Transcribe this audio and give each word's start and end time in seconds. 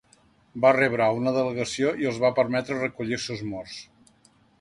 Va 0.61 0.69
rebre 0.77 1.03
a 1.07 1.17
una 1.17 1.33
delegació 1.35 1.91
i 2.05 2.09
els 2.13 2.17
va 2.23 2.31
permetre 2.39 2.79
recollir 2.79 3.19
els 3.19 3.29
seus 3.33 3.45
morts. 3.51 3.77